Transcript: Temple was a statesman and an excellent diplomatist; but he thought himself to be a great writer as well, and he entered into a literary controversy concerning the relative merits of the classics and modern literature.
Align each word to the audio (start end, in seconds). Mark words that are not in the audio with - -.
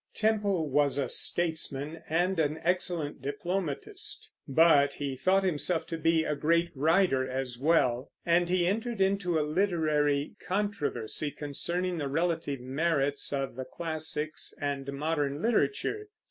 Temple 0.15 0.67
was 0.67 0.97
a 0.97 1.07
statesman 1.09 2.01
and 2.09 2.39
an 2.39 2.59
excellent 2.63 3.21
diplomatist; 3.21 4.31
but 4.47 4.95
he 4.95 5.15
thought 5.15 5.43
himself 5.43 5.85
to 5.85 5.97
be 5.99 6.23
a 6.23 6.35
great 6.35 6.71
writer 6.73 7.29
as 7.29 7.59
well, 7.59 8.09
and 8.25 8.49
he 8.49 8.65
entered 8.65 8.99
into 8.99 9.37
a 9.37 9.45
literary 9.47 10.33
controversy 10.43 11.29
concerning 11.29 11.99
the 11.99 12.07
relative 12.07 12.59
merits 12.61 13.31
of 13.31 13.55
the 13.55 13.63
classics 13.65 14.55
and 14.59 14.91
modern 14.91 15.39
literature. 15.39 16.07